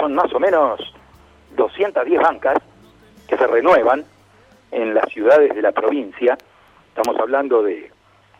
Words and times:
son 0.00 0.14
más 0.14 0.32
o 0.32 0.40
menos 0.40 0.80
210 1.56 2.20
bancas 2.20 2.56
que 3.28 3.36
se 3.36 3.46
renuevan 3.46 4.04
en 4.72 4.94
las 4.94 5.04
ciudades 5.12 5.54
de 5.54 5.62
la 5.62 5.72
provincia. 5.72 6.38
Estamos 6.88 7.16
hablando 7.20 7.62
de 7.62 7.90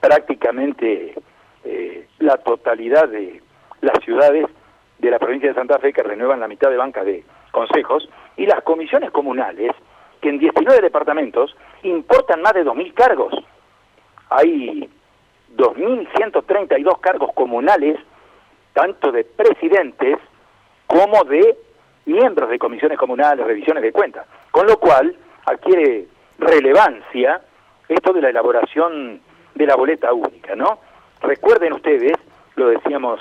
prácticamente 0.01 1.15
eh, 1.65 2.09
la 2.19 2.39
totalidad 2.39 3.09
de 3.09 3.43
las 3.83 4.03
ciudades 4.03 4.47
de 4.99 5.11
la 5.11 5.19
provincia 5.19 5.51
de 5.51 5.55
Santa 5.55 5.79
Fe 5.79 5.93
que 5.93 6.03
renuevan 6.03 6.41
la 6.41 6.49
mitad 6.49 6.71
de 6.71 6.77
bancas 6.77 7.05
de 7.05 7.25
consejos 7.53 8.09
y 8.37 8.47
las 8.47 8.63
comisiones 8.63 9.11
comunales 9.11 9.73
que 10.21 10.31
en 10.31 10.39
19 10.39 10.81
departamentos 10.81 11.55
importan 11.83 12.43
más 12.43 12.55
de 12.55 12.65
2.000 12.65 12.95
cargos. 12.95 13.35
Hay 14.29 14.89
2.132 15.57 17.01
cargos 17.01 17.31
comunales, 17.35 17.99
tanto 18.75 19.11
de 19.13 19.25
presidentes 19.25 20.19
como 20.91 21.23
de 21.23 21.57
miembros 22.07 22.51
de 22.51 22.59
comisiones 22.59 22.99
comunales, 22.99 23.47
revisiones 23.47 23.85
de 23.85 23.93
cuentas. 23.93 24.27
Con 24.51 24.67
lo 24.67 24.77
cual 24.77 25.15
adquiere 25.47 26.09
relevancia 26.37 27.41
esto 27.89 28.13
de 28.13 28.21
la 28.21 28.31
elaboración 28.31 29.21
de 29.55 29.67
la 29.67 29.77
boleta 29.77 30.13
única, 30.13 30.57
¿no? 30.57 30.81
Recuerden 31.23 31.75
ustedes, 31.75 32.15
lo 32.57 32.71
decíamos 32.71 33.21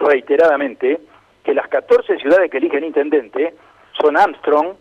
reiteradamente, 0.00 1.00
que 1.44 1.54
las 1.54 1.68
14 1.68 2.18
ciudades 2.18 2.50
que 2.50 2.58
eligen 2.58 2.82
intendente 2.82 3.54
son 4.00 4.16
Armstrong, 4.16 4.74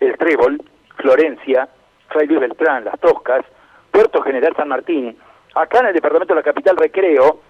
El 0.00 0.18
Trébol, 0.18 0.60
Florencia, 0.96 1.66
Fray 2.08 2.26
Luis 2.26 2.40
Beltrán, 2.40 2.84
Las 2.84 3.00
Toscas, 3.00 3.46
Puerto 3.90 4.20
General 4.20 4.54
San 4.54 4.68
Martín, 4.68 5.16
acá 5.54 5.80
en 5.80 5.86
el 5.86 5.94
departamento 5.94 6.34
de 6.34 6.40
la 6.40 6.44
capital 6.44 6.76
Recreo, 6.76 7.40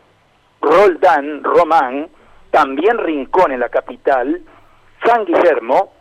Roldán, 0.61 1.43
Román, 1.43 2.09
también 2.51 2.99
Rincón 2.99 3.53
en 3.53 3.61
la 3.61 3.69
capital, 3.69 4.41
San 5.05 5.25
Guillermo, 5.25 5.93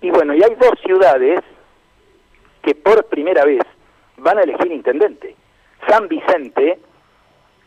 y 0.00 0.10
bueno, 0.10 0.34
y 0.34 0.42
hay 0.42 0.54
dos 0.54 0.78
ciudades 0.84 1.40
que 2.62 2.74
por 2.74 3.04
primera 3.06 3.44
vez 3.44 3.62
van 4.18 4.38
a 4.38 4.42
elegir 4.42 4.70
intendente. 4.72 5.34
San 5.88 6.08
Vicente, 6.08 6.78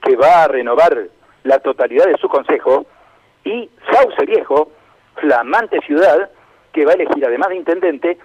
que 0.02 0.16
va 0.16 0.43
a 0.43 0.47
renovar 0.47 1.08
la 1.43 1.59
totalidad 1.59 2.05
de 2.05 2.17
su 2.17 2.30
consejo, 2.30 2.85
y 3.43 3.69
Sauce 3.91 4.25
Viejo, 4.25 4.71
flamante 5.15 5.80
ciudad, 5.81 6.30
que 6.71 6.86
va 6.86 6.91
a 6.91 6.95
elegir 6.95 7.25
además 7.25 7.49
de 7.49 7.55
intendente 7.55 8.17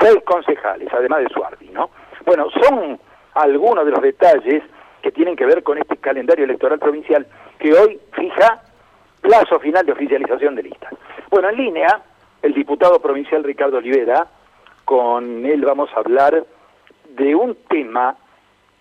seis 0.00 0.16
concejales, 0.24 0.88
además 0.92 1.20
de 1.20 1.28
Suardi, 1.28 1.68
¿no? 1.68 1.90
Bueno, 2.24 2.48
son 2.50 2.98
algunos 3.34 3.84
de 3.84 3.90
los 3.90 4.02
detalles 4.02 4.62
que 5.02 5.12
tienen 5.12 5.36
que 5.36 5.46
ver 5.46 5.62
con 5.62 5.78
este 5.78 5.96
calendario 5.96 6.44
electoral 6.44 6.78
provincial 6.78 7.26
que 7.58 7.72
hoy 7.72 8.00
fija 8.12 8.62
plazo 9.22 9.58
final 9.60 9.86
de 9.86 9.92
oficialización 9.92 10.54
de 10.56 10.64
listas. 10.64 10.92
Bueno, 11.30 11.48
en 11.48 11.56
línea, 11.56 12.02
el 12.42 12.52
diputado 12.52 13.00
provincial 13.00 13.42
Ricardo 13.42 13.78
Olivera, 13.78 14.26
con 14.84 15.46
él 15.46 15.64
vamos 15.64 15.88
a 15.94 16.00
hablar 16.00 16.44
de 17.08 17.34
un 17.34 17.56
tema 17.68 18.16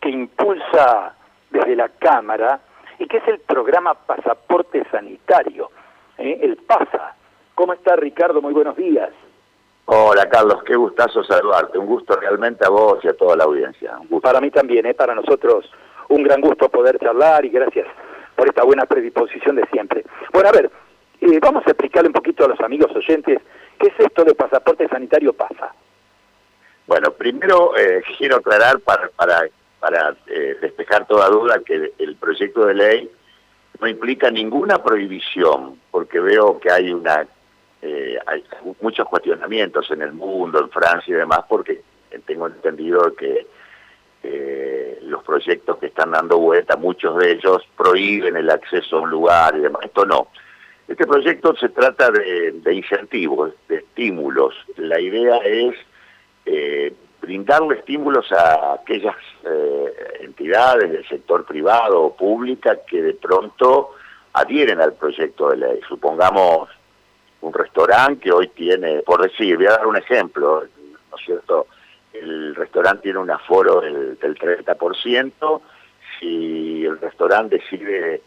que 0.02 0.10
impulsa 0.10 1.14
desde 1.52 1.76
la 1.76 1.90
Cámara 1.90 2.60
y 2.98 3.08
que 3.08 3.18
es 3.18 3.28
el 3.28 3.40
programa 3.40 3.94
Pasaporte 3.94 4.84
Sanitario, 4.90 5.70
¿eh? 6.18 6.40
el 6.42 6.58
PASA. 6.58 7.16
¿Cómo 7.56 7.74
está 7.74 7.96
Ricardo? 7.96 8.42
Muy 8.42 8.54
buenos 8.54 8.76
días. 8.76 9.12
Hola 9.86 10.28
Carlos, 10.30 10.64
qué 10.64 10.76
gustazo 10.76 11.24
saludarte, 11.24 11.78
un 11.78 11.86
gusto 11.86 12.16
realmente 12.16 12.66
a 12.66 12.70
vos 12.70 13.00
y 13.04 13.08
a 13.08 13.14
toda 13.14 13.36
la 13.36 13.44
audiencia. 13.44 13.98
Para 14.22 14.40
mí 14.40 14.50
también, 14.50 14.86
¿eh? 14.86 14.94
para 14.94 15.14
nosotros 15.14 15.70
un 16.10 16.24
gran 16.24 16.42
gusto 16.42 16.70
poder 16.70 16.98
charlar 17.00 17.46
y 17.46 17.50
gracias 17.50 17.88
por 18.42 18.50
esta 18.50 18.64
buena 18.64 18.88
predisposición 18.88 19.56
de 19.56 19.68
siempre. 19.68 20.04
Bueno, 20.34 20.50
a 20.50 20.52
ver, 20.52 20.72
eh, 21.22 21.40
vamos 21.40 21.62
a 21.68 21.70
explicarle 21.70 22.08
un 22.08 22.14
poquito 22.14 22.44
a 22.44 22.48
los 22.48 22.60
amigos 22.62 22.90
oyentes 22.96 23.40
qué 23.78 23.88
es 23.90 24.00
esto 24.00 24.24
de 24.24 24.34
pasaporte 24.34 24.88
sanitario 24.88 25.32
PASA. 25.32 25.72
Bueno, 26.88 27.12
primero 27.12 27.78
eh, 27.78 28.02
quiero 28.18 28.38
aclarar 28.38 28.80
para, 28.80 29.10
para, 29.10 29.48
para 29.80 30.16
eh, 30.26 30.58
despejar 30.60 31.06
toda 31.06 31.30
duda 31.30 31.62
que 31.64 31.94
el 32.00 32.16
proyecto 32.16 32.66
de 32.66 32.74
ley 32.74 33.12
no 33.80 33.88
implica 33.88 34.32
ninguna 34.32 34.82
prohibición, 34.82 35.80
porque 35.92 36.20
veo 36.20 36.60
que 36.60 36.72
hay 36.72 36.92
una 36.92 37.28
eh, 37.84 38.18
hay 38.26 38.44
muchos 38.82 39.08
cuestionamientos 39.08 39.92
en 39.92 40.02
el 40.02 40.14
mundo, 40.14 40.60
en 40.60 40.70
Francia 40.72 41.14
y 41.14 41.18
demás, 41.20 41.42
porque 41.48 41.84
tengo 42.26 42.48
entendido 42.48 43.14
que 43.14 43.46
eh, 44.24 45.00
los 45.04 45.24
proyectos 45.24 45.78
que 45.78 45.88
están 45.88 46.12
dando 46.12 46.38
vuelta, 46.38 46.76
muchos 46.78 47.18
de 47.18 47.32
ellos 47.32 47.64
prohíben 47.76 48.36
el 48.36 48.50
acceso 48.50 48.98
a 48.98 49.02
un 49.02 49.10
lugar 49.10 49.56
y 49.56 49.62
demás. 49.62 49.84
Esto 49.86 50.06
no. 50.06 50.28
Este 50.88 51.08
proyecto 51.08 51.56
se 51.56 51.70
trata 51.70 52.12
de, 52.12 52.74
incentivos, 52.74 53.54
de 53.68 53.78
estímulos. 53.78 54.54
La 54.78 55.00
idea 55.00 55.38
es 55.38 55.76
eh, 56.46 56.94
brindarle 57.22 57.76
estímulos 57.76 58.32
a 58.32 58.74
aquellas 58.74 59.16
eh, 59.46 59.94
entidades 60.22 60.92
del 60.92 61.08
sector 61.08 61.46
privado 61.46 62.02
o 62.02 62.16
pública 62.16 62.80
que 62.88 63.02
de 63.02 63.14
pronto 63.14 63.92
adhieren 64.34 64.82
al 64.82 64.94
proyecto 64.94 65.50
de 65.50 65.58
ley. 65.58 65.80
Supongamos 65.88 66.70
un 67.42 67.54
restaurante 67.54 68.24
que 68.24 68.32
hoy 68.32 68.48
tiene, 68.50 69.02
por 69.02 69.22
decir, 69.22 69.58
voy 69.58 69.68
a 69.68 69.72
dar 69.72 69.88
un 69.88 69.98
ejemplo, 69.98 70.64
¿no 71.10 71.18
es 71.18 71.26
cierto? 71.26 71.68
El 72.14 72.56
restaurante 72.56 73.04
tiene 73.04 73.20
un 73.20 73.32
aforo 73.32 73.82
del, 73.82 74.18
del 74.20 74.38
30%, 74.38 75.62
si 76.20 76.86
el 76.86 77.00
restaurante 77.00 77.58
decide 77.58 78.22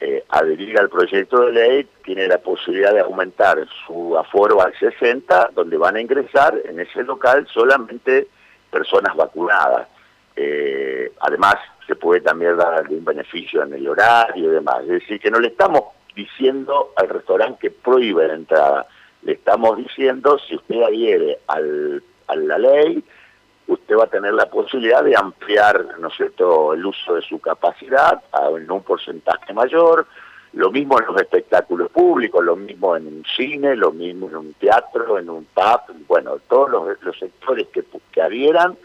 eh, 0.00 0.24
adherir 0.28 0.78
al 0.78 0.88
proyecto 0.88 1.46
de 1.46 1.52
ley, 1.52 1.88
tiene 2.04 2.28
la 2.28 2.38
posibilidad 2.38 2.92
de 2.92 3.00
aumentar 3.00 3.66
su 3.84 4.16
aforo 4.16 4.62
al 4.62 4.72
60, 4.78 5.50
donde 5.54 5.76
van 5.76 5.96
a 5.96 6.00
ingresar 6.00 6.56
en 6.64 6.78
ese 6.78 7.02
local 7.02 7.48
solamente 7.52 8.28
personas 8.70 9.16
vacunadas. 9.16 9.88
Eh, 10.36 11.12
además, 11.20 11.56
se 11.86 11.96
puede 11.96 12.20
también 12.20 12.56
dar 12.56 12.74
algún 12.74 13.04
beneficio 13.04 13.62
en 13.64 13.72
el 13.72 13.88
horario 13.88 14.50
y 14.50 14.54
demás. 14.54 14.82
Es 14.82 14.88
decir, 14.88 15.18
que 15.18 15.32
no 15.32 15.40
le 15.40 15.48
estamos 15.48 15.82
diciendo 16.14 16.92
al 16.94 17.08
restaurante 17.08 17.58
que 17.60 17.70
prohíbe 17.70 18.28
la 18.28 18.34
entrada. 18.34 18.86
Le 19.22 19.32
estamos 19.32 19.78
diciendo, 19.78 20.38
si 20.38 20.54
usted 20.54 20.80
adhiere 20.80 21.38
al, 21.48 22.02
a 22.28 22.36
la 22.36 22.58
ley, 22.58 23.02
usted 23.68 23.96
va 23.96 24.04
a 24.04 24.08
tener 24.08 24.34
la 24.34 24.46
posibilidad 24.46 25.04
de 25.04 25.16
ampliar, 25.16 25.98
¿no 25.98 26.08
es 26.08 26.14
cierto?, 26.14 26.74
el 26.74 26.84
uso 26.84 27.14
de 27.14 27.22
su 27.22 27.38
capacidad 27.38 28.20
en 28.56 28.70
un 28.70 28.82
porcentaje 28.82 29.52
mayor, 29.52 30.06
lo 30.54 30.70
mismo 30.70 30.98
en 30.98 31.06
los 31.06 31.20
espectáculos 31.20 31.90
públicos, 31.90 32.42
lo 32.42 32.56
mismo 32.56 32.96
en 32.96 33.06
un 33.06 33.24
cine, 33.36 33.76
lo 33.76 33.92
mismo 33.92 34.28
en 34.28 34.36
un 34.36 34.54
teatro, 34.54 35.18
en 35.18 35.28
un 35.28 35.44
pub, 35.44 36.06
bueno, 36.06 36.38
todos 36.48 36.96
los, 37.00 37.18
sectores 37.18 37.68
que, 37.68 37.84
que 38.10 38.22
adhieran 38.22 38.76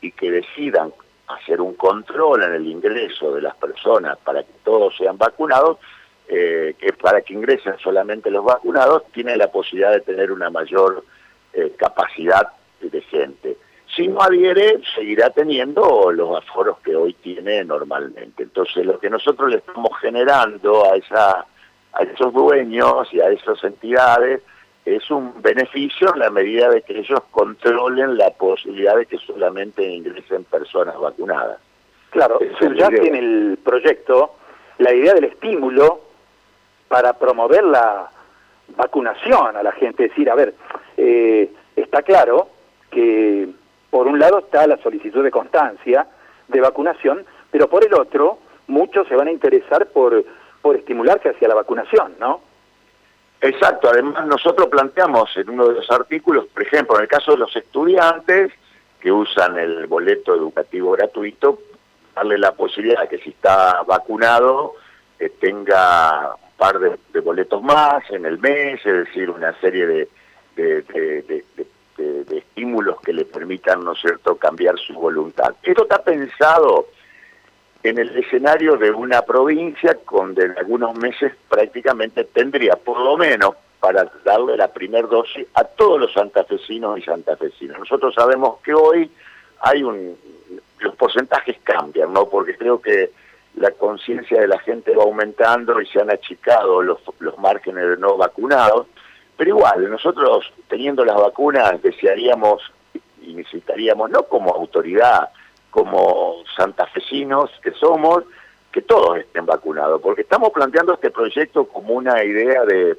y 0.00 0.12
que 0.12 0.30
decidan 0.30 0.92
hacer 1.28 1.60
un 1.60 1.74
control 1.74 2.42
en 2.42 2.52
el 2.52 2.66
ingreso 2.66 3.34
de 3.34 3.42
las 3.42 3.56
personas 3.56 4.18
para 4.18 4.42
que 4.42 4.52
todos 4.62 4.96
sean 4.96 5.16
vacunados, 5.16 5.78
eh, 6.28 6.74
que 6.78 6.92
para 6.92 7.22
que 7.22 7.34
ingresen 7.34 7.78
solamente 7.78 8.30
los 8.30 8.44
vacunados, 8.44 9.04
tiene 9.12 9.36
la 9.36 9.50
posibilidad 9.50 9.92
de 9.92 10.00
tener 10.00 10.30
una 10.30 10.50
mayor 10.50 11.04
eh, 11.52 11.72
capacidad 11.76 12.48
de 12.80 13.00
gente. 13.00 13.56
Si 13.96 14.06
no 14.08 14.20
adhiere, 14.20 14.78
seguirá 14.94 15.30
teniendo 15.30 16.12
los 16.12 16.36
aforos 16.36 16.78
que 16.80 16.94
hoy 16.94 17.14
tiene 17.14 17.64
normalmente. 17.64 18.42
Entonces, 18.42 18.84
lo 18.84 18.98
que 18.98 19.08
nosotros 19.08 19.50
le 19.50 19.56
estamos 19.56 19.90
generando 20.00 20.92
a, 20.92 20.96
esa, 20.96 21.46
a 21.94 22.02
esos 22.02 22.30
dueños 22.34 23.08
y 23.10 23.20
a 23.20 23.30
esas 23.30 23.64
entidades 23.64 24.42
es 24.84 25.10
un 25.10 25.40
beneficio 25.40 26.12
en 26.12 26.20
la 26.20 26.30
medida 26.30 26.68
de 26.68 26.82
que 26.82 26.98
ellos 26.98 27.20
controlen 27.30 28.18
la 28.18 28.30
posibilidad 28.30 28.96
de 28.96 29.06
que 29.06 29.16
solamente 29.16 29.82
ingresen 29.82 30.44
personas 30.44 30.98
vacunadas. 31.00 31.58
Claro, 32.10 32.38
ya 32.76 32.88
tiene 32.90 33.18
el 33.18 33.58
proyecto 33.64 34.34
la 34.78 34.92
idea 34.92 35.14
del 35.14 35.24
estímulo 35.24 36.00
para 36.88 37.14
promover 37.14 37.64
la 37.64 38.10
vacunación 38.76 39.56
a 39.56 39.62
la 39.62 39.72
gente. 39.72 40.04
Es 40.04 40.10
decir, 40.10 40.30
a 40.30 40.34
ver, 40.34 40.54
eh, 40.98 41.50
está 41.74 42.02
claro 42.02 42.48
que 42.90 43.48
por 43.96 44.08
un 44.08 44.18
lado 44.18 44.40
está 44.40 44.66
la 44.66 44.76
solicitud 44.82 45.24
de 45.24 45.30
constancia 45.30 46.06
de 46.48 46.60
vacunación, 46.60 47.24
pero 47.50 47.66
por 47.66 47.82
el 47.82 47.94
otro, 47.94 48.40
muchos 48.66 49.08
se 49.08 49.16
van 49.16 49.28
a 49.28 49.32
interesar 49.32 49.86
por, 49.86 50.22
por 50.60 50.76
estimularse 50.76 51.30
hacia 51.30 51.48
la 51.48 51.54
vacunación, 51.54 52.12
¿no? 52.20 52.42
Exacto, 53.40 53.88
además 53.88 54.26
nosotros 54.26 54.68
planteamos 54.68 55.34
en 55.38 55.48
uno 55.48 55.68
de 55.68 55.76
los 55.76 55.90
artículos, 55.90 56.44
por 56.44 56.62
ejemplo, 56.62 56.96
en 56.96 57.04
el 57.04 57.08
caso 57.08 57.32
de 57.32 57.38
los 57.38 57.56
estudiantes 57.56 58.52
que 59.00 59.10
usan 59.10 59.58
el 59.58 59.86
boleto 59.86 60.34
educativo 60.34 60.90
gratuito, 60.92 61.58
darle 62.14 62.36
la 62.36 62.52
posibilidad 62.52 63.00
de 63.00 63.08
que 63.08 63.24
si 63.24 63.30
está 63.30 63.82
vacunado 63.84 64.74
eh, 65.18 65.30
tenga 65.40 66.34
un 66.34 66.56
par 66.58 66.78
de, 66.80 67.20
boletos 67.20 67.62
más 67.62 68.04
en 68.10 68.26
el 68.26 68.38
mes, 68.40 68.78
es 68.84 69.06
decir, 69.06 69.30
una 69.30 69.58
serie 69.58 69.86
de, 69.86 70.08
de, 70.54 70.82
estímulos 71.98 73.00
que 73.00 73.12
le 73.12 73.24
permitan, 73.24 73.84
¿no 73.84 73.92
es 73.92 74.00
cierto?, 74.00 74.36
cambiar 74.36 74.78
su 74.78 74.94
voluntad. 74.94 75.54
Esto 75.62 75.82
está 75.82 76.02
pensado 76.02 76.88
en 77.82 77.98
el 77.98 78.16
escenario 78.16 78.76
de 78.76 78.90
una 78.90 79.22
provincia 79.22 79.96
donde 80.10 80.46
en 80.46 80.58
algunos 80.58 80.96
meses 80.96 81.32
prácticamente 81.48 82.24
tendría, 82.24 82.74
por 82.76 82.98
lo 82.98 83.16
menos 83.16 83.54
para 83.78 84.10
darle 84.24 84.56
la 84.56 84.72
primer 84.72 85.08
dosis 85.08 85.46
a 85.54 85.64
todos 85.64 86.00
los 86.00 86.12
santafesinos 86.12 86.98
y 86.98 87.02
santafesinas. 87.02 87.78
Nosotros 87.78 88.14
sabemos 88.14 88.58
que 88.62 88.74
hoy 88.74 89.10
hay 89.60 89.82
un 89.82 90.16
los 90.80 90.94
porcentajes 90.96 91.56
cambian, 91.62 92.12
¿no? 92.12 92.28
Porque 92.28 92.56
creo 92.56 92.80
que 92.80 93.10
la 93.56 93.70
conciencia 93.72 94.40
de 94.40 94.48
la 94.48 94.58
gente 94.58 94.94
va 94.94 95.04
aumentando 95.04 95.80
y 95.80 95.86
se 95.86 96.00
han 96.00 96.10
achicado 96.10 96.82
los, 96.82 97.00
los 97.20 97.38
márgenes 97.38 97.88
de 97.88 97.96
no 97.96 98.16
vacunados, 98.16 98.86
pero 99.36 99.50
igual, 99.50 99.90
nosotros 99.90 100.50
teniendo 100.68 101.04
las 101.04 101.16
vacunas 101.16 101.80
desearíamos 101.82 102.62
y 103.22 103.34
necesitaríamos, 103.34 104.10
no 104.10 104.22
como 104.24 104.54
autoridad, 104.54 105.30
como 105.70 106.36
santafesinos 106.56 107.50
que 107.62 107.72
somos, 107.72 108.24
que 108.72 108.82
todos 108.82 109.18
estén 109.18 109.46
vacunados, 109.46 110.00
porque 110.00 110.22
estamos 110.22 110.50
planteando 110.50 110.94
este 110.94 111.10
proyecto 111.10 111.66
como 111.66 111.94
una 111.94 112.22
idea 112.24 112.64
de, 112.64 112.96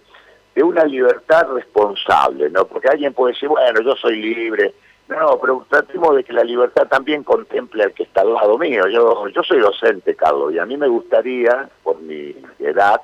de 0.55 0.63
una 0.63 0.83
libertad 0.83 1.47
responsable, 1.53 2.49
¿no? 2.49 2.65
Porque 2.65 2.87
alguien 2.87 3.13
puede 3.13 3.33
decir, 3.33 3.49
bueno, 3.49 3.81
yo 3.81 3.95
soy 3.95 4.17
libre, 4.21 4.73
no, 5.07 5.39
pero 5.39 5.65
tratemos 5.69 6.15
de 6.15 6.23
que 6.23 6.33
la 6.33 6.43
libertad 6.43 6.87
también 6.87 7.23
contemple 7.23 7.83
al 7.83 7.93
que 7.93 8.03
está 8.03 8.21
al 8.21 8.33
lado 8.33 8.57
mío. 8.57 8.87
Yo, 8.87 9.27
yo 9.29 9.43
soy 9.43 9.59
docente, 9.59 10.15
Carlos, 10.15 10.53
y 10.53 10.59
a 10.59 10.65
mí 10.65 10.75
me 10.75 10.87
gustaría, 10.87 11.69
por 11.81 11.99
mi 12.01 12.35
edad, 12.59 13.01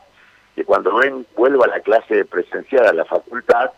que 0.56 0.66
cuando 0.66 0.96
ven, 0.96 1.26
vuelva 1.36 1.66
a 1.66 1.70
la 1.70 1.80
clase 1.80 2.26
presencial 2.26 2.86
a 2.86 2.94
la 2.94 3.06
facultad, 3.06 3.72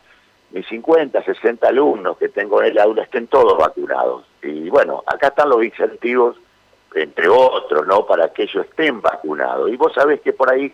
mis 0.52 0.68
50, 0.68 1.24
60 1.24 1.68
alumnos 1.68 2.18
que 2.18 2.30
tengo 2.30 2.62
en 2.62 2.72
el 2.72 2.80
aula 2.80 3.04
estén 3.04 3.28
todos 3.28 3.58
vacunados. 3.58 4.26
Y 4.42 4.70
bueno, 4.70 5.04
acá 5.06 5.28
están 5.28 5.50
los 5.50 5.64
incentivos, 5.64 6.38
entre 6.94 7.28
otros, 7.28 7.86
¿no? 7.88 8.06
Para 8.06 8.32
que 8.32 8.44
ellos 8.44 8.66
estén 8.66 9.02
vacunados. 9.02 9.70
Y 9.70 9.76
vos 9.76 9.94
sabés 9.94 10.22
que 10.22 10.34
por 10.34 10.52
ahí 10.52 10.74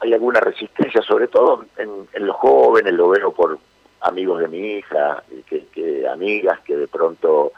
hay 0.00 0.12
alguna 0.12 0.40
resistencia, 0.40 1.02
sobre 1.02 1.28
todo 1.28 1.64
en, 1.76 2.08
en 2.12 2.26
los 2.26 2.36
jóvenes, 2.36 2.92
lo 2.92 3.08
veo 3.08 3.32
por, 3.32 3.58
amigos 4.02 4.40
de 4.40 4.48
mi 4.48 4.58
hija, 4.58 5.22
que, 5.46 5.66
que, 5.66 6.06
amigas 6.08 6.60
que 6.60 6.76
de 6.76 6.88
pronto 6.88 7.52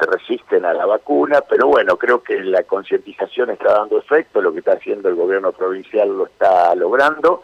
se 0.00 0.06
resisten 0.06 0.64
a 0.64 0.72
la 0.72 0.86
vacuna, 0.86 1.42
pero 1.42 1.66
bueno, 1.66 1.96
creo 1.96 2.22
que 2.22 2.40
la 2.42 2.62
concientización 2.62 3.50
está 3.50 3.74
dando 3.74 3.98
efecto, 3.98 4.40
lo 4.40 4.52
que 4.52 4.60
está 4.60 4.72
haciendo 4.72 5.08
el 5.08 5.14
gobierno 5.14 5.52
provincial 5.52 6.08
lo 6.08 6.26
está 6.26 6.74
logrando, 6.74 7.42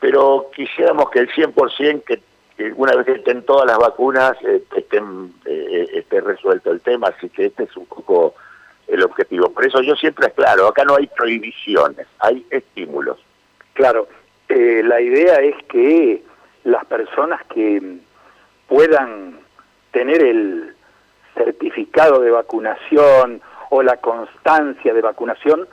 pero 0.00 0.50
quisiéramos 0.54 1.10
que 1.10 1.20
el 1.20 1.28
100% 1.30 2.04
que, 2.04 2.20
que 2.56 2.72
una 2.76 2.94
vez 2.94 3.06
que 3.06 3.12
estén 3.12 3.42
todas 3.42 3.66
las 3.66 3.78
vacunas 3.78 4.36
eh, 4.42 4.62
estén, 4.76 5.34
eh, 5.44 5.88
esté 5.94 6.20
resuelto 6.20 6.70
el 6.70 6.80
tema, 6.80 7.08
así 7.08 7.28
que 7.28 7.46
este 7.46 7.64
es 7.64 7.76
un 7.76 7.86
poco 7.86 8.34
el 8.86 9.02
objetivo. 9.02 9.50
Por 9.50 9.66
eso 9.66 9.82
yo 9.82 9.96
siempre 9.96 10.26
aclaro, 10.26 10.68
acá 10.68 10.84
no 10.84 10.96
hay 10.96 11.08
prohibiciones, 11.08 12.06
hay 12.20 12.46
estímulos. 12.50 13.18
Claro, 13.74 14.08
eh, 14.48 14.82
la 14.84 15.00
idea 15.00 15.36
es 15.40 15.56
que 15.64 16.22
las 16.64 16.84
personas 16.86 17.44
que 17.46 17.98
puedan 18.68 19.38
tener 19.90 20.22
el 20.22 20.74
certificado 21.38 22.20
de 22.20 22.30
vacunación 22.30 23.40
o 23.70 23.82
la 23.82 23.96
constancia 23.96 24.92
de 24.92 25.00
vacunación 25.00 25.66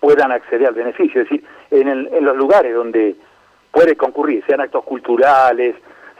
puedan 0.00 0.32
acceder 0.32 0.68
al 0.68 0.74
beneficio. 0.74 1.22
Es 1.22 1.28
decir, 1.28 1.44
en, 1.70 1.88
en 1.88 2.24
los 2.24 2.36
lugares 2.36 2.74
donde 2.74 3.16
puede 3.72 3.96
concurrir, 3.96 4.44
sean 4.46 4.60
actos 4.60 4.84
culturales, 4.84 5.76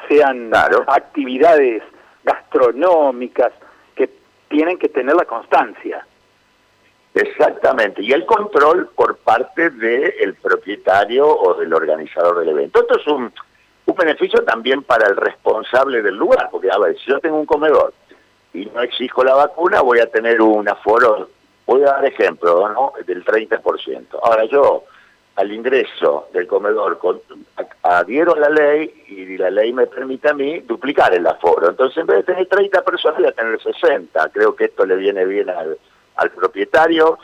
sean 0.08 0.50
actividades 0.86 1.82
gastronómicas, 2.24 3.52
que 3.94 4.10
tienen 4.48 4.78
que 4.78 4.88
tener 4.88 5.14
la 5.14 5.24
constancia. 5.24 6.04
Exactamente, 7.14 8.02
y 8.02 8.12
el 8.12 8.26
control 8.26 8.90
por 8.94 9.16
parte 9.16 9.70
del 9.70 10.34
propietario 10.34 11.26
o 11.26 11.54
del 11.54 11.72
organizador 11.72 12.40
del 12.40 12.50
evento. 12.50 12.80
Esto 12.80 12.98
es 13.00 13.06
un, 13.06 13.32
un 13.86 13.94
beneficio 13.94 14.44
también 14.44 14.82
para 14.82 15.08
el 15.08 15.16
responsable 15.16 16.02
del 16.02 16.16
lugar, 16.16 16.48
porque 16.50 16.70
a 16.70 16.78
ver, 16.78 16.96
si 16.98 17.10
yo 17.10 17.18
tengo 17.18 17.38
un 17.38 17.46
comedor 17.46 17.92
y 18.52 18.66
no 18.66 18.82
exijo 18.82 19.24
la 19.24 19.34
vacuna, 19.34 19.80
voy 19.80 20.00
a 20.00 20.10
tener 20.10 20.40
un 20.40 20.68
aforo, 20.68 21.28
voy 21.66 21.82
a 21.82 21.92
dar 21.92 22.04
ejemplo, 22.04 22.68
¿no? 22.68 22.92
Del 23.06 23.24
30%. 23.24 24.06
Ahora 24.22 24.44
yo, 24.44 24.84
al 25.36 25.52
ingreso 25.52 26.28
del 26.32 26.46
comedor, 26.46 26.98
con, 26.98 27.20
adhiero 27.82 28.34
a 28.34 28.38
la 28.38 28.48
ley 28.48 29.04
y 29.08 29.36
la 29.36 29.50
ley 29.50 29.72
me 29.72 29.86
permite 29.86 30.28
a 30.28 30.34
mí 30.34 30.60
duplicar 30.60 31.14
el 31.14 31.26
aforo. 31.26 31.70
Entonces, 31.70 31.98
en 31.98 32.06
vez 32.06 32.18
de 32.18 32.34
tener 32.34 32.46
30 32.46 32.82
personas, 32.82 33.18
voy 33.18 33.28
a 33.28 33.32
tener 33.32 33.60
60. 33.60 34.28
Creo 34.30 34.56
que 34.56 34.64
esto 34.64 34.84
le 34.84 34.96
viene 34.96 35.24
bien 35.24 35.50
al, 35.50 35.78
al 36.16 36.30
propietario, 36.30 37.18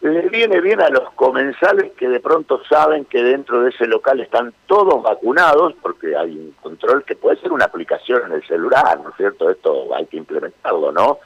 le 0.00 0.28
viene 0.28 0.60
bien 0.60 0.80
a 0.80 0.88
los 0.88 1.10
comensales 1.12 1.92
que 1.92 2.08
de 2.08 2.20
pronto 2.20 2.62
saben 2.68 3.04
que 3.06 3.22
dentro 3.22 3.62
de 3.62 3.70
ese 3.70 3.86
local 3.86 4.20
están 4.20 4.52
todos 4.66 5.02
vacunados, 5.02 5.74
porque 5.80 6.16
hay 6.16 6.36
un 6.36 6.52
control 6.62 7.04
que 7.04 7.16
puede 7.16 7.40
ser 7.40 7.52
una 7.52 7.64
aplicación 7.64 8.22
en 8.26 8.32
el 8.32 8.46
celular, 8.46 9.00
¿no 9.00 9.10
es 9.10 9.16
cierto? 9.16 9.50
Esto 9.50 9.94
hay 9.94 10.06
que 10.06 10.18
implementarlo, 10.18 10.92
¿no? 10.92 11.18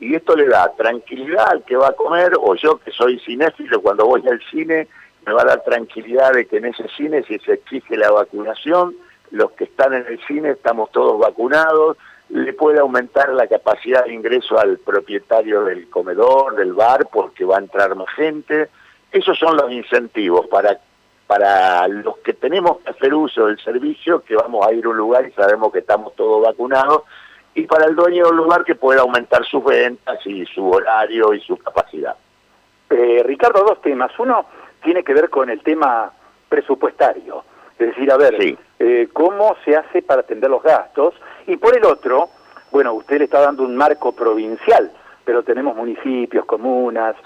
Y 0.00 0.14
esto 0.14 0.36
le 0.36 0.46
da 0.46 0.72
tranquilidad 0.76 1.48
al 1.50 1.64
que 1.64 1.76
va 1.76 1.88
a 1.88 1.92
comer, 1.92 2.32
o 2.38 2.54
yo 2.54 2.78
que 2.78 2.90
soy 2.90 3.18
cinéfilo, 3.20 3.80
cuando 3.80 4.06
voy 4.06 4.26
al 4.28 4.40
cine, 4.50 4.88
me 5.26 5.32
va 5.32 5.42
a 5.42 5.46
dar 5.46 5.62
tranquilidad 5.64 6.32
de 6.32 6.46
que 6.46 6.58
en 6.58 6.66
ese 6.66 6.88
cine, 6.96 7.22
si 7.24 7.38
se 7.40 7.54
exige 7.54 7.96
la 7.96 8.10
vacunación, 8.10 8.94
los 9.30 9.52
que 9.52 9.64
están 9.64 9.92
en 9.94 10.06
el 10.06 10.20
cine 10.26 10.50
estamos 10.50 10.90
todos 10.90 11.18
vacunados, 11.18 11.96
le 12.30 12.52
puede 12.52 12.78
aumentar 12.78 13.30
la 13.30 13.46
capacidad 13.46 14.04
de 14.04 14.12
ingreso 14.12 14.58
al 14.58 14.78
propietario 14.78 15.64
del 15.64 15.88
comedor, 15.88 16.56
del 16.56 16.72
bar, 16.72 17.08
porque 17.10 17.44
va 17.44 17.56
a 17.56 17.60
entrar 17.60 17.94
más 17.94 18.08
gente. 18.14 18.68
Esos 19.10 19.38
son 19.38 19.56
los 19.56 19.70
incentivos 19.72 20.46
para, 20.48 20.78
para 21.26 21.88
los 21.88 22.18
que 22.18 22.34
tenemos 22.34 22.78
que 22.78 22.90
hacer 22.90 23.14
uso 23.14 23.46
del 23.46 23.58
servicio, 23.60 24.22
que 24.22 24.36
vamos 24.36 24.66
a 24.66 24.72
ir 24.72 24.84
a 24.84 24.88
un 24.90 24.96
lugar 24.96 25.26
y 25.26 25.32
sabemos 25.32 25.72
que 25.72 25.78
estamos 25.78 26.14
todos 26.14 26.44
vacunados, 26.44 27.04
y 27.54 27.62
para 27.62 27.86
el 27.86 27.96
dueño 27.96 28.26
del 28.26 28.36
lugar 28.36 28.64
que 28.64 28.74
pueda 28.74 29.00
aumentar 29.00 29.44
sus 29.46 29.64
ventas 29.64 30.18
y 30.26 30.44
su 30.46 30.68
horario 30.68 31.32
y 31.32 31.40
su 31.40 31.56
capacidad. 31.56 32.14
Eh, 32.90 33.22
Ricardo, 33.24 33.64
dos 33.64 33.80
temas. 33.82 34.12
Uno 34.18 34.46
tiene 34.82 35.02
que 35.02 35.14
ver 35.14 35.28
con 35.28 35.50
el 35.50 35.62
tema 35.62 36.12
presupuestario. 36.48 37.44
Es 37.78 37.88
decir, 37.88 38.10
a 38.10 38.16
ver, 38.16 38.36
eh, 38.78 39.08
¿cómo 39.12 39.56
se 39.64 39.76
hace 39.76 40.02
para 40.02 40.20
atender 40.20 40.50
los 40.50 40.62
gastos? 40.62 41.14
Y 41.48 41.56
por 41.56 41.74
el 41.74 41.84
otro, 41.86 42.28
bueno, 42.70 42.92
usted 42.92 43.18
le 43.18 43.24
está 43.24 43.40
dando 43.40 43.62
un 43.62 43.74
marco 43.74 44.12
provincial, 44.12 44.92
pero 45.24 45.42
tenemos 45.42 45.74
municipios, 45.74 46.44
comunas, 46.44 47.16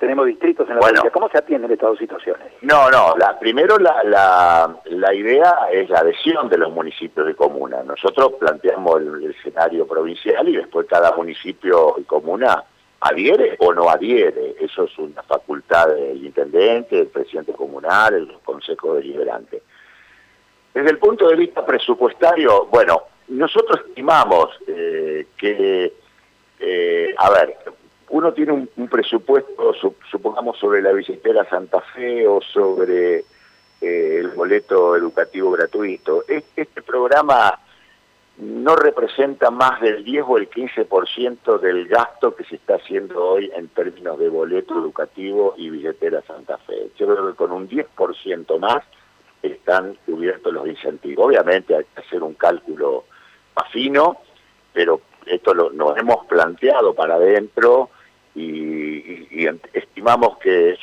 tenemos 0.00 0.26
distritos 0.26 0.68
en 0.68 0.74
la 0.74 0.80
provincia. 0.80 1.10
¿Cómo 1.10 1.28
se 1.28 1.38
atienden 1.38 1.70
estas 1.70 1.90
dos 1.90 1.98
situaciones? 2.00 2.48
No, 2.62 2.90
no, 2.90 3.16
la, 3.16 3.38
primero 3.38 3.78
la, 3.78 4.02
la, 4.02 4.76
la, 4.86 5.14
idea 5.14 5.68
es 5.72 5.88
la 5.90 6.00
adhesión 6.00 6.48
de 6.48 6.58
los 6.58 6.72
municipios 6.72 7.24
de 7.24 7.36
comuna. 7.36 7.84
Nosotros 7.84 8.32
planteamos 8.40 9.00
el, 9.00 9.22
el 9.22 9.30
escenario 9.30 9.86
provincial 9.86 10.48
y 10.48 10.56
después 10.56 10.88
cada 10.88 11.12
municipio 11.12 11.94
y 11.98 12.02
comuna 12.02 12.64
adhiere 12.98 13.56
o 13.60 13.72
no 13.72 13.88
adhiere. 13.88 14.56
Eso 14.58 14.86
es 14.86 14.98
una 14.98 15.22
facultad 15.22 15.86
del 15.86 16.24
intendente, 16.24 16.96
del 16.96 17.06
presidente 17.06 17.52
comunal, 17.52 18.14
el 18.14 18.38
consejo 18.44 18.94
deliberante. 18.94 19.62
Desde 20.74 20.90
el 20.90 20.98
punto 20.98 21.28
de 21.28 21.36
vista 21.36 21.64
presupuestario, 21.64 22.66
bueno, 22.66 23.02
nosotros 23.28 23.80
estimamos 23.88 24.50
eh, 24.66 25.26
que, 25.36 25.92
eh, 26.60 27.14
a 27.16 27.30
ver, 27.30 27.56
uno 28.10 28.32
tiene 28.32 28.52
un, 28.52 28.88
presupuesto, 28.88 29.74
supongamos, 30.10 30.58
sobre 30.58 30.80
la 30.80 30.92
billetera 30.92 31.48
Santa 31.48 31.80
Fe 31.94 32.26
o 32.26 32.40
sobre 32.40 33.18
eh, 33.80 34.16
el 34.20 34.28
boleto 34.28 34.96
educativo 34.96 35.50
gratuito. 35.50 36.24
Este 36.26 36.82
programa 36.82 37.58
no 38.38 38.76
representa 38.76 39.50
más 39.50 39.80
del 39.80 40.04
10 40.04 40.24
o 40.26 40.38
el 40.38 40.48
15% 40.48 41.58
del 41.58 41.88
gasto 41.88 42.34
que 42.34 42.44
se 42.44 42.56
está 42.56 42.76
haciendo 42.76 43.22
hoy 43.22 43.50
en 43.54 43.68
términos 43.68 44.18
de 44.18 44.28
boleto 44.28 44.78
educativo 44.78 45.54
y 45.56 45.68
billetera 45.70 46.22
Santa 46.22 46.56
Fe. 46.58 46.90
Yo 46.96 47.06
creo 47.06 47.28
que 47.28 47.36
con 47.36 47.52
un 47.52 47.68
10% 47.68 48.58
más 48.58 48.84
están 49.42 49.98
cubiertos 50.06 50.52
los 50.52 50.66
incentivos. 50.66 51.26
Obviamente 51.26 51.74
hay 51.74 51.84
que 51.84 52.00
hacer 52.00 52.22
un 52.22 52.34
cálculo 52.34 53.04
fino, 53.64 54.18
pero 54.72 55.00
esto 55.26 55.54
lo, 55.54 55.70
nos 55.70 55.96
hemos 55.98 56.26
planteado 56.26 56.94
para 56.94 57.14
adentro 57.14 57.90
y, 58.34 59.46
estimamos 59.72 60.38
que, 60.38 60.76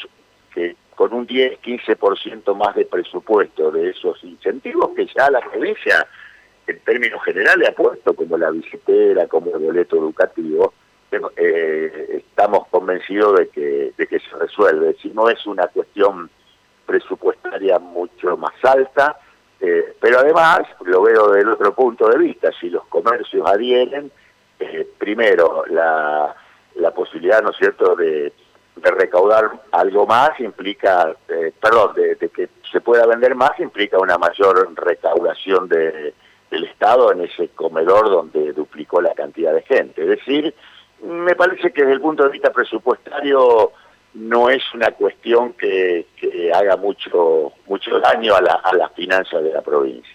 con 0.95 1.13
un 1.13 1.27
10-15% 1.27 2.55
más 2.55 2.75
de 2.75 2.85
presupuesto 2.85 3.71
de 3.71 3.89
esos 3.89 4.23
incentivos 4.23 4.91
que 4.95 5.07
ya 5.07 5.29
la 5.29 5.41
provincia 5.41 6.07
en 6.67 6.79
términos 6.79 7.21
generales 7.23 7.69
ha 7.69 7.73
puesto 7.73 8.13
como 8.13 8.37
la 8.37 8.49
billetera, 8.49 9.27
como 9.27 9.55
el 9.55 9.61
boleto 9.61 9.97
educativo, 9.97 10.73
eh, 11.35 12.23
estamos 12.29 12.67
convencidos 12.67 13.39
de 13.39 13.49
que, 13.49 13.93
de 13.97 14.07
que 14.07 14.19
se 14.19 14.35
resuelve. 14.37 14.95
Si 15.01 15.09
no 15.09 15.29
es 15.29 15.45
una 15.45 15.67
cuestión 15.67 16.29
presupuestaria 16.85 17.79
mucho 17.79 18.37
más 18.37 18.53
alta, 18.63 19.19
eh, 19.59 19.95
pero 19.99 20.19
además 20.19 20.61
lo 20.81 21.01
veo 21.01 21.29
del 21.29 21.49
otro 21.49 21.73
punto 21.73 22.07
de 22.09 22.17
vista, 22.17 22.51
si 22.59 22.69
los 22.69 22.85
comercios 22.87 23.47
adhieren, 23.47 24.11
eh, 24.59 24.87
primero 24.97 25.65
la, 25.67 26.35
la 26.75 26.91
posibilidad, 26.91 27.41
¿no 27.41 27.51
es 27.51 27.57
cierto?, 27.57 27.95
de, 27.95 28.33
de 28.75 28.91
recaudar 28.91 29.51
algo 29.71 30.05
más 30.05 30.39
implica, 30.39 31.15
eh, 31.29 31.53
perdón, 31.61 31.95
de, 31.95 32.17
que 32.29 32.49
se 32.71 32.81
pueda 32.81 33.05
vender 33.05 33.35
más 33.35 33.57
implica 33.59 33.97
una 33.97 34.17
mayor 34.17 34.73
recaudación 34.75 35.69
de, 35.69 36.13
del 36.51 36.63
Estado 36.65 37.11
en 37.11 37.21
ese 37.21 37.49
comedor 37.49 38.09
donde 38.09 38.51
duplicó 38.53 39.01
la 39.01 39.13
cantidad 39.13 39.53
de 39.53 39.61
gente. 39.61 40.01
Es 40.01 40.09
decir, 40.09 40.53
me 41.03 41.35
parece 41.35 41.71
que 41.71 41.81
desde 41.81 41.93
el 41.93 42.01
punto 42.01 42.23
de 42.23 42.29
vista 42.29 42.51
presupuestario 42.51 43.71
no 44.15 44.49
es 44.49 44.63
una 44.73 44.91
cuestión 44.91 45.53
que, 45.53 46.05
haga 46.53 46.77
mucho 46.77 47.51
mucho 47.67 47.99
daño 47.99 48.35
a 48.35 48.41
la, 48.41 48.53
a 48.53 48.73
las 48.73 48.91
finanzas 48.93 49.43
de 49.43 49.51
la 49.51 49.61
provincia. 49.61 50.13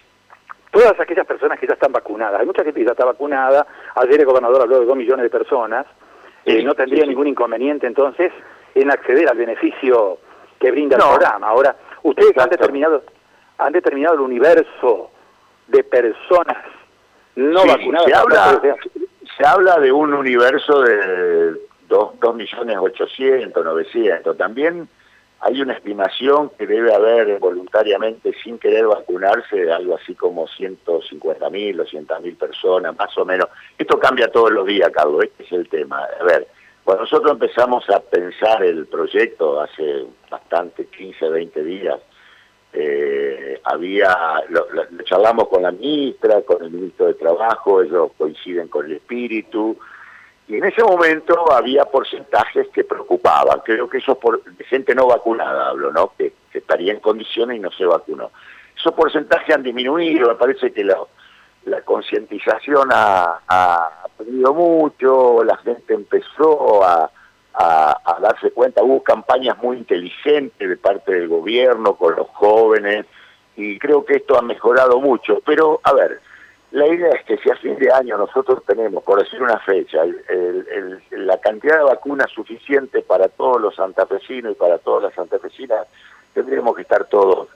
Todas 0.71 0.99
aquellas 0.99 1.27
personas 1.27 1.59
que 1.59 1.67
ya 1.67 1.73
están 1.73 1.91
vacunadas, 1.91 2.39
hay 2.39 2.45
mucha 2.45 2.63
gente 2.63 2.79
que 2.79 2.85
ya 2.85 2.91
está 2.91 3.05
vacunada, 3.05 3.67
ayer 3.95 4.19
el 4.19 4.25
gobernador 4.25 4.61
habló 4.61 4.79
de 4.79 4.85
dos 4.85 4.95
millones 4.95 5.23
de 5.23 5.29
personas, 5.29 5.85
eh, 6.45 6.63
no 6.63 6.73
tendría 6.73 7.05
ningún 7.05 7.27
inconveniente 7.27 7.85
entonces 7.85 8.31
en 8.73 8.89
acceder 8.89 9.29
al 9.29 9.37
beneficio 9.37 10.17
que 10.59 10.71
brinda 10.71 10.95
el 10.95 11.03
programa. 11.03 11.49
Ahora, 11.49 11.75
ustedes 12.03 12.37
han 12.37 12.49
determinado, 12.49 13.03
han 13.57 13.73
determinado 13.73 14.15
el 14.15 14.21
universo 14.21 15.11
de 15.67 15.83
personas 15.83 16.57
no 17.35 17.65
vacunadas. 17.65 18.07
Se 18.07 18.13
habla, 18.13 18.61
se 19.37 19.45
habla 19.45 19.79
de 19.79 19.91
un 19.91 20.13
universo 20.13 20.81
de 20.81 21.57
dos, 21.91 22.17
dos 22.19 22.35
millones 22.35 22.77
ochocientos, 22.77 23.63
novecientos. 23.63 24.37
También 24.37 24.87
hay 25.41 25.61
una 25.61 25.73
estimación 25.73 26.49
que 26.57 26.65
debe 26.65 26.93
haber 26.93 27.37
voluntariamente 27.39 28.33
sin 28.43 28.57
querer 28.57 28.87
vacunarse 28.87 29.71
algo 29.71 29.95
así 29.95 30.15
como 30.15 30.47
150 30.47 31.49
mil, 31.49 31.77
200 31.77 32.21
mil 32.21 32.35
personas, 32.35 32.97
más 32.97 33.15
o 33.17 33.25
menos. 33.25 33.47
Esto 33.77 33.99
cambia 33.99 34.31
todos 34.31 34.51
los 34.51 34.65
días, 34.65 34.89
Carlos, 34.91 35.23
este 35.23 35.43
es 35.43 35.51
el 35.51 35.67
tema. 35.67 36.07
A 36.19 36.23
ver, 36.23 36.47
cuando 36.83 37.03
nosotros 37.03 37.33
empezamos 37.33 37.87
a 37.89 37.99
pensar 37.99 38.63
el 38.63 38.85
proyecto 38.87 39.59
hace 39.59 40.05
bastante, 40.29 40.85
15, 40.85 41.29
20 41.29 41.63
días, 41.63 41.99
eh, 42.73 43.59
había, 43.65 44.15
lo, 44.47 44.65
charlamos 45.03 45.49
con 45.49 45.63
la 45.63 45.71
ministra, 45.71 46.41
con 46.43 46.63
el 46.63 46.71
ministro 46.71 47.07
de 47.07 47.15
Trabajo, 47.15 47.81
ellos 47.81 48.11
coinciden 48.17 48.69
con 48.69 48.85
el 48.85 48.93
espíritu, 48.93 49.77
y 50.51 50.57
en 50.57 50.65
ese 50.65 50.83
momento 50.83 51.49
había 51.49 51.85
porcentajes 51.85 52.67
que 52.73 52.83
preocupaban, 52.83 53.61
creo 53.63 53.89
que 53.89 53.99
eso 53.99 54.15
por 54.15 54.41
gente 54.65 54.93
no 54.93 55.07
vacunada 55.07 55.69
hablo, 55.69 55.93
¿no? 55.93 56.11
Que, 56.17 56.33
estaría 56.53 56.91
en 56.91 56.99
condiciones 56.99 57.55
y 57.55 57.59
no 57.61 57.71
se 57.71 57.85
vacunó. 57.85 58.31
Esos 58.75 58.93
porcentajes 58.93 59.55
han 59.55 59.63
disminuido, 59.63 60.27
me 60.27 60.35
parece 60.35 60.73
que 60.73 60.83
la, 60.83 60.97
concientización 61.85 62.89
ha, 62.91 63.39
ha 63.47 64.07
perdido 64.17 64.53
mucho, 64.53 65.41
la 65.45 65.55
gente 65.57 65.93
empezó 65.93 66.83
a, 66.83 67.09
darse 68.21 68.51
cuenta. 68.51 68.83
Hubo 68.83 69.01
campañas 69.01 69.57
muy 69.63 69.77
inteligentes 69.77 70.67
de 70.67 70.77
parte 70.77 71.13
del 71.13 71.29
gobierno 71.29 71.95
con 71.95 72.15
los 72.17 72.27
jóvenes 72.27 73.05
y 73.55 73.79
creo 73.79 74.03
que 74.03 74.15
esto 74.15 74.37
ha 74.37 74.41
mejorado 74.41 74.99
mucho. 74.99 75.41
Pero, 75.45 75.79
a 75.83 75.93
ver, 75.93 76.19
la 76.71 76.87
idea 76.87 77.09
es 77.09 77.25
que 77.25 77.37
si 77.37 77.49
a 77.49 77.55
fin 77.57 77.77
de 77.77 77.91
año 77.91 78.17
nosotros 78.17 78.63
tenemos, 78.65 79.03
por 79.03 79.21
decir 79.21 79.41
una 79.41 79.59
fecha, 79.59 80.03
la 81.11 81.37
cantidad 81.39 81.77
de 81.77 81.83
vacunas 81.83 82.31
suficiente 82.31 83.01
para 83.01 83.27
todos 83.27 83.61
los 83.61 83.75
santafesinos 83.75 84.53
y 84.53 84.55
para 84.55 84.77
todas 84.77 85.03
las 85.03 85.13
santafesinas, 85.13 85.87
tendríamos 86.33 86.75
que 86.75 86.83
estar 86.83 87.05
todos 87.05 87.49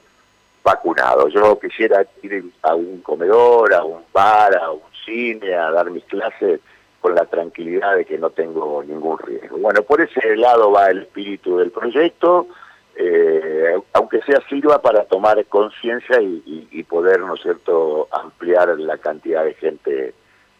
vacunados. 0.63 1.31
Yo 1.33 1.57
quisiera 1.59 2.05
ir 2.23 2.43
a 2.63 2.75
un 2.75 3.01
comedor, 3.01 3.73
a 3.73 3.83
un 3.83 4.03
bar, 4.11 4.57
a 4.57 4.71
un 4.71 4.81
cine, 5.05 5.53
a 5.53 5.71
dar 5.71 5.89
mis 5.91 6.03
clases 6.05 6.59
con 6.99 7.15
la 7.15 7.25
tranquilidad 7.25 7.95
de 7.95 8.03
que 8.03 8.17
no 8.17 8.31
tengo 8.31 8.83
ningún 8.83 9.17
riesgo. 9.19 9.57
Bueno, 9.59 9.83
por 9.83 10.01
ese 10.01 10.35
lado 10.35 10.71
va 10.71 10.87
el 10.87 11.03
espíritu 11.03 11.57
del 11.57 11.71
proyecto, 11.71 12.47
eh, 12.95 13.75
aunque 13.93 14.21
sea 14.21 14.41
sirva 14.47 14.81
para 14.81 15.03
tomar 15.05 15.43
conciencia 15.45 16.21
y, 16.21 16.83
poder, 16.83 17.19
¿no 17.19 17.35
es 17.35 17.41
cierto?, 17.41 18.07
ampliar 18.11 18.77
la 18.79 18.97
cantidad 18.97 19.43
de 19.43 19.53
gente. 19.55 20.13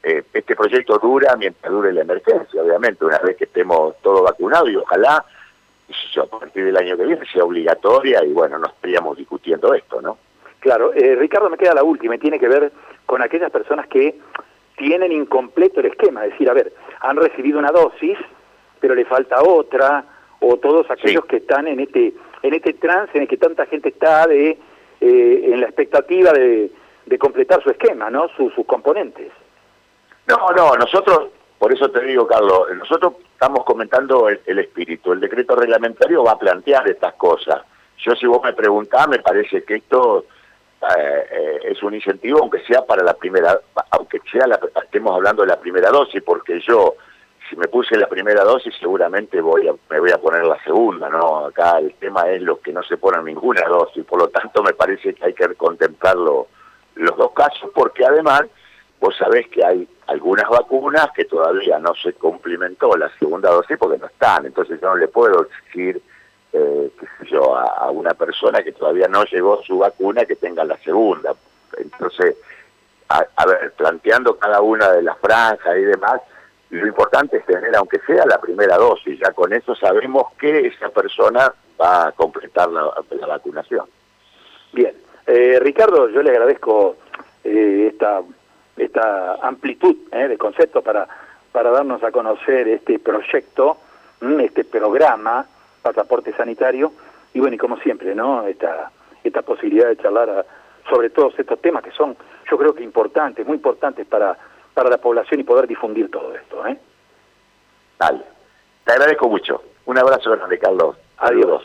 Eh, 0.03 0.23
este 0.33 0.55
proyecto 0.55 0.99
dura 0.99 1.35
mientras 1.35 1.71
dure 1.71 1.91
la 1.91 2.01
emergencia, 2.01 2.61
obviamente, 2.61 3.05
una 3.05 3.17
vez 3.19 3.37
que 3.37 3.45
estemos 3.45 3.95
todos 4.01 4.21
vacunados 4.21 4.69
y 4.69 4.75
ojalá 4.75 5.25
a 6.21 6.39
partir 6.39 6.65
del 6.65 6.77
año 6.77 6.97
que 6.97 7.05
viene 7.05 7.25
sea 7.31 7.43
obligatoria 7.43 8.23
y 8.23 8.33
bueno, 8.33 8.57
no 8.57 8.67
estaríamos 8.67 9.17
discutiendo 9.17 9.73
esto, 9.73 10.01
¿no? 10.01 10.17
Claro, 10.59 10.93
eh, 10.93 11.15
Ricardo, 11.15 11.49
me 11.49 11.57
queda 11.57 11.75
la 11.75 11.83
última 11.83 12.15
y 12.15 12.19
tiene 12.19 12.39
que 12.39 12.47
ver 12.47 12.71
con 13.05 13.21
aquellas 13.21 13.51
personas 13.51 13.87
que 13.87 14.19
tienen 14.77 15.11
incompleto 15.11 15.79
el 15.79 15.87
esquema, 15.87 16.25
es 16.25 16.31
decir, 16.31 16.49
a 16.49 16.53
ver, 16.53 16.73
han 17.01 17.17
recibido 17.17 17.59
una 17.59 17.71
dosis, 17.71 18.17
pero 18.79 18.95
le 18.95 19.05
falta 19.05 19.41
otra, 19.41 20.03
o 20.47 20.57
todos 20.57 20.89
aquellos 20.91 21.25
que 21.25 21.37
están 21.37 21.67
en 21.67 21.79
este 21.79 22.13
en 22.43 22.53
este 22.53 22.73
trance 22.73 23.11
en 23.15 23.23
el 23.23 23.27
que 23.27 23.37
tanta 23.37 23.65
gente 23.65 23.89
está 23.89 24.27
de 24.27 24.57
eh, 25.01 25.49
en 25.51 25.59
la 25.59 25.65
expectativa 25.65 26.31
de, 26.31 26.71
de, 27.05 27.17
completar 27.17 27.61
su 27.63 27.69
esquema, 27.71 28.09
¿no? 28.09 28.27
sus 28.29 28.53
componentes. 28.65 29.31
No, 30.27 30.51
no, 30.55 30.75
nosotros, 30.75 31.29
por 31.57 31.73
eso 31.73 31.89
te 31.89 32.01
digo, 32.01 32.27
Carlos, 32.27 32.67
nosotros 32.77 33.13
estamos 33.33 33.63
comentando 33.65 34.29
el, 34.29 34.59
espíritu. 34.59 35.13
El 35.13 35.19
decreto 35.19 35.55
reglamentario 35.55 36.23
va 36.23 36.31
a 36.33 36.39
plantear 36.39 36.87
estas 36.87 37.13
cosas. 37.15 37.61
Yo 37.97 38.15
si 38.15 38.25
vos 38.25 38.41
me 38.43 38.53
preguntás, 38.53 39.07
me 39.07 39.19
parece 39.19 39.63
que 39.63 39.75
esto 39.75 40.25
eh, 40.81 41.25
eh, 41.31 41.59
es 41.71 41.83
un 41.83 41.95
incentivo, 41.95 42.39
aunque 42.39 42.59
sea 42.65 42.85
para 42.85 43.03
la 43.03 43.15
primera, 43.15 43.59
aunque 43.91 44.19
sea 44.31 44.47
la, 44.47 44.59
estemos 44.83 45.13
hablando 45.13 45.41
de 45.41 45.49
la 45.49 45.59
primera 45.59 45.89
dosis, 45.89 46.21
porque 46.23 46.59
yo, 46.61 46.95
si 47.49 47.55
me 47.55 47.67
puse 47.67 47.97
la 47.97 48.07
primera 48.07 48.43
dosis, 48.43 48.73
seguramente 48.79 49.39
voy 49.41 49.67
a, 49.67 49.73
me 49.89 49.99
voy 49.99 50.11
a 50.11 50.17
poner 50.17 50.45
la 50.45 50.61
segunda, 50.63 51.09
¿no? 51.09 51.45
Acá 51.47 51.79
el 51.79 51.93
tema 51.95 52.29
es 52.29 52.41
los 52.41 52.59
que 52.59 52.73
no 52.73 52.83
se 52.83 52.97
ponen 52.97 53.25
ninguna 53.25 53.61
dosis, 53.67 54.03
por 54.05 54.19
lo 54.19 54.27
tanto 54.29 54.63
me 54.63 54.73
parece 54.73 55.13
que 55.13 55.25
hay 55.25 55.33
que 55.33 55.53
contemplarlo 55.55 56.47
los 56.95 57.17
dos 57.17 57.31
casos, 57.33 57.69
porque 57.73 58.05
además 58.05 58.43
vos 58.99 59.15
sabés 59.17 59.47
que 59.49 59.63
hay 59.63 59.87
algunas 60.07 60.49
vacunas 60.49 61.09
que 61.15 61.25
todavía 61.25 61.77
no 61.79 61.93
se 61.95 62.13
cumplimentó 62.13 62.95
la 62.95 63.09
segunda 63.19 63.51
dosis 63.51 63.77
porque 63.77 63.97
no 63.97 64.07
están, 64.07 64.45
entonces 64.45 64.79
yo 64.81 64.87
no 64.87 64.95
le 64.95 65.07
puedo 65.07 65.43
exigir 65.43 66.01
eh, 66.53 66.89
yo, 67.29 67.57
a, 67.57 67.91
una 67.91 68.13
persona 68.13 68.63
que 68.63 68.71
todavía 68.71 69.09
no 69.09 69.25
llegó 69.25 69.61
su 69.63 69.79
vacuna 69.79 70.23
que 70.25 70.37
tenga 70.37 70.63
la 70.63 70.77
segunda. 70.77 71.35
Entonces, 71.77 72.37
a, 73.09 73.45
ver, 73.45 73.73
planteando 73.73 74.37
cada 74.37 74.61
una 74.61 74.89
de 74.91 75.03
las 75.03 75.17
franjas 75.19 75.77
y 75.77 75.81
demás, 75.81 76.21
lo 76.69 76.87
importante 76.87 77.37
es 77.37 77.45
tener, 77.45 77.75
aunque 77.75 77.99
sea 77.99 78.25
la 78.25 78.39
primera 78.39 78.77
dosis, 78.77 79.19
ya 79.19 79.31
con 79.31 79.53
eso 79.53 79.75
sabemos 79.75 80.33
que 80.37 80.67
esa 80.67 80.89
persona 80.89 81.53
va 81.79 82.07
a 82.07 82.11
completar 82.13 82.69
la, 82.69 82.93
vacunación. 83.27 83.85
Bien, 84.73 84.95
eh, 85.27 85.59
Ricardo, 85.61 86.09
yo 86.09 86.21
le 86.21 86.31
agradezco 86.31 86.97
eh, 87.43 87.89
esta, 87.91 88.21
esta 88.77 89.35
amplitud 89.35 89.95
eh, 90.11 90.27
de 90.27 90.37
conceptos 90.37 90.83
para, 90.83 91.07
para 91.51 91.71
darnos 91.71 92.03
a 92.03 92.11
conocer 92.11 92.67
este 92.67 92.99
proyecto, 92.99 93.77
mm, 94.21 94.39
este 94.41 94.65
programa 94.65 95.45
pasaporte 95.81 96.33
sanitario 96.33 96.91
y 97.33 97.39
bueno, 97.39 97.55
y 97.55 97.59
como 97.59 97.77
siempre, 97.77 98.15
¿no? 98.15 98.47
Esta, 98.47 98.91
esta 99.23 99.43
posibilidad 99.43 99.87
de 99.87 99.97
charlar 99.97 100.45
sobre 100.89 101.09
todos 101.09 101.37
estos 101.37 101.61
temas 101.61 101.83
que 101.83 101.91
son, 101.91 102.15
yo 102.49 102.57
creo 102.57 102.73
que 102.73 102.83
importantes, 102.83 103.45
muy 103.45 103.55
importantes 103.55 104.07
para, 104.07 104.37
para 104.75 104.89
la 104.89 104.97
población 104.97 105.39
y 105.39 105.43
poder 105.43 105.67
difundir 105.67 106.11
todo 106.11 106.35
esto, 106.35 106.67
¿eh? 106.67 106.77
Dale. 107.97 108.21
Te 108.83 108.91
agradezco 108.91 109.27
mucho. 109.27 109.63
Un 109.85 109.97
abrazo 109.97 110.31
grande, 110.31 110.59
Carlos. 110.59 110.97
Adiós. 111.17 111.63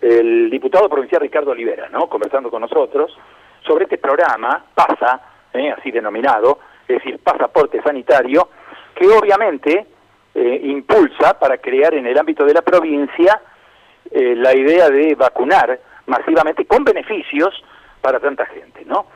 El 0.00 0.50
diputado 0.50 0.88
provincial 0.88 1.22
Ricardo 1.22 1.50
Olivera, 1.50 1.88
¿no? 1.88 2.08
Conversando 2.08 2.50
con 2.50 2.60
nosotros 2.60 3.16
sobre 3.66 3.84
este 3.84 3.98
programa, 3.98 4.64
PASA, 4.74 5.20
¿eh? 5.54 5.70
así 5.70 5.90
denominado, 5.90 6.58
es 6.86 6.96
decir, 6.96 7.18
pasaporte 7.18 7.82
sanitario, 7.82 8.50
que 8.94 9.06
obviamente 9.08 9.86
eh, 10.34 10.60
impulsa 10.64 11.38
para 11.38 11.58
crear 11.58 11.94
en 11.94 12.06
el 12.06 12.18
ámbito 12.18 12.44
de 12.44 12.54
la 12.54 12.62
provincia 12.62 13.40
eh, 14.10 14.34
la 14.36 14.54
idea 14.54 14.90
de 14.90 15.14
vacunar 15.14 15.80
masivamente 16.06 16.66
con 16.66 16.84
beneficios 16.84 17.62
para 18.00 18.18
tanta 18.18 18.46
gente, 18.46 18.84
¿no? 18.84 19.06